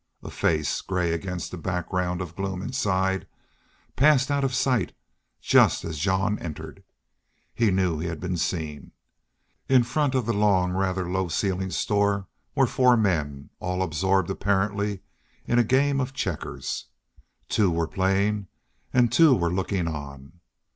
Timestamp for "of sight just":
4.43-5.85